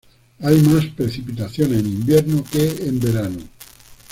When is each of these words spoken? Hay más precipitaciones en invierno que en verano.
Hay 0.39 0.57
más 0.63 0.85
precipitaciones 0.87 1.77
en 1.81 1.85
invierno 1.85 2.43
que 2.51 2.65
en 2.87 2.99
verano. 2.99 3.37